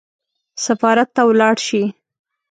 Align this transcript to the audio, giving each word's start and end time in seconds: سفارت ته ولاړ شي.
سفارت 0.65 1.07
ته 1.15 1.21
ولاړ 1.29 1.55
شي. 1.67 1.83